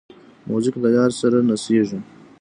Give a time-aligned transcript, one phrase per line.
[0.47, 1.99] موزیک له یار سره نڅېږي.